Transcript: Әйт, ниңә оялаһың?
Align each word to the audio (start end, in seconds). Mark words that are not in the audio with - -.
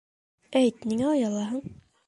Әйт, 0.61 0.89
ниңә 0.93 1.11
оялаһың? 1.13 1.65